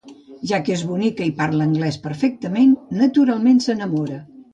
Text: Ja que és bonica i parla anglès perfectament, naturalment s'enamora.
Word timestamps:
Ja 0.51 0.59
que 0.67 0.71
és 0.75 0.83
bonica 0.91 1.27
i 1.31 1.33
parla 1.41 1.67
anglès 1.69 1.99
perfectament, 2.05 2.73
naturalment 3.03 3.61
s'enamora. 3.67 4.19